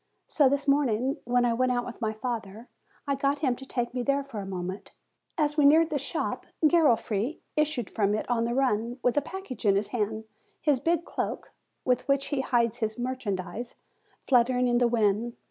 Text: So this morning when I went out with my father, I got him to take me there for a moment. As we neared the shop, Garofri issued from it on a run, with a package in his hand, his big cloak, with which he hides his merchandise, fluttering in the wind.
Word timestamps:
So 0.25 0.49
this 0.49 0.67
morning 0.67 1.17
when 1.25 1.45
I 1.45 1.53
went 1.53 1.71
out 1.71 1.85
with 1.85 2.01
my 2.01 2.11
father, 2.11 2.67
I 3.05 3.13
got 3.13 3.37
him 3.45 3.55
to 3.57 3.67
take 3.67 3.93
me 3.93 4.01
there 4.01 4.23
for 4.23 4.39
a 4.39 4.47
moment. 4.47 4.93
As 5.37 5.57
we 5.57 5.63
neared 5.65 5.91
the 5.91 5.99
shop, 5.99 6.47
Garofri 6.65 7.37
issued 7.55 7.87
from 7.87 8.15
it 8.15 8.27
on 8.27 8.47
a 8.47 8.55
run, 8.55 8.97
with 9.03 9.15
a 9.15 9.21
package 9.21 9.63
in 9.63 9.75
his 9.75 9.89
hand, 9.89 10.23
his 10.59 10.79
big 10.79 11.05
cloak, 11.05 11.51
with 11.85 12.07
which 12.07 12.29
he 12.29 12.41
hides 12.41 12.77
his 12.79 12.97
merchandise, 12.97 13.75
fluttering 14.23 14.67
in 14.67 14.79
the 14.79 14.87
wind. 14.87 15.37